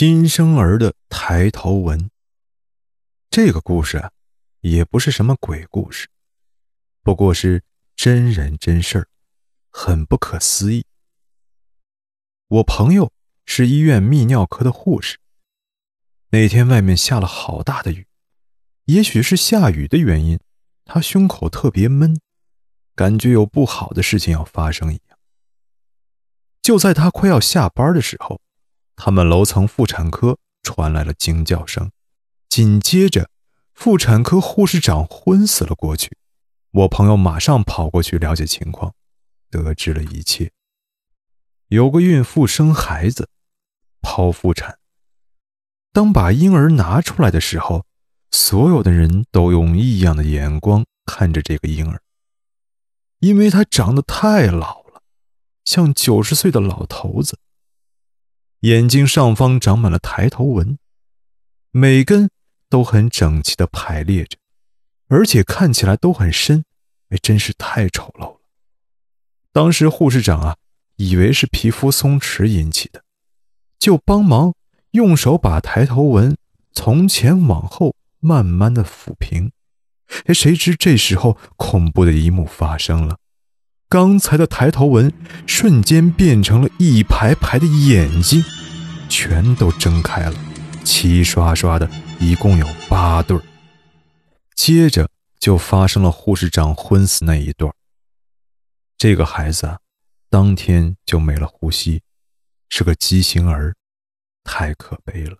[0.00, 2.10] 新生儿的抬头纹。
[3.28, 4.10] 这个故事啊，
[4.62, 6.08] 也不是什么鬼故事，
[7.02, 7.62] 不过是
[7.94, 9.08] 真人真事儿，
[9.68, 10.86] 很不可思议。
[12.48, 13.12] 我朋友
[13.44, 15.18] 是医院泌尿科的护士。
[16.30, 18.06] 那天外面下了好大的雨，
[18.86, 20.40] 也许是下雨的原因，
[20.86, 22.18] 他胸口特别闷，
[22.94, 25.18] 感觉有不好的事情要发生一样。
[26.62, 28.40] 就在他快要下班的时候。
[29.02, 31.90] 他们楼层妇产科传来了惊叫声，
[32.50, 33.30] 紧接着，
[33.72, 36.18] 妇产科护士长昏死了过去。
[36.70, 38.92] 我朋友马上跑过去了解情况，
[39.50, 40.52] 得知了一切。
[41.68, 43.30] 有个孕妇生孩子，
[44.02, 44.78] 剖腹产。
[45.94, 47.86] 当把婴儿拿出来的时候，
[48.30, 52.02] 所有的人都用异样的眼光看着这个婴儿，
[53.20, 55.00] 因为他长得太老了，
[55.64, 57.38] 像九十岁的老头子。
[58.60, 60.78] 眼睛上方长满了抬头纹，
[61.70, 62.30] 每根
[62.68, 64.36] 都很整齐的排列着，
[65.08, 66.64] 而且看起来都很深，
[67.08, 68.40] 哎，真是太丑陋了。
[69.52, 70.56] 当时护士长啊，
[70.96, 73.02] 以为是皮肤松弛引起的，
[73.78, 74.54] 就帮忙
[74.90, 76.36] 用手把抬头纹
[76.72, 79.50] 从前往后慢慢的抚平。
[80.26, 83.16] 哎，谁知这时候恐怖的一幕发生了。
[83.90, 85.12] 刚才的抬头纹
[85.48, 88.40] 瞬间变成了一排排的眼睛，
[89.08, 90.36] 全都睁开了，
[90.84, 93.36] 齐刷刷的，一共有八对
[94.54, 95.08] 接着
[95.40, 97.74] 就发生了护士长昏死那一段
[98.96, 99.80] 这个孩子啊，
[100.28, 102.00] 当天就没了呼吸，
[102.68, 103.74] 是个畸形儿，
[104.44, 105.36] 太可悲了。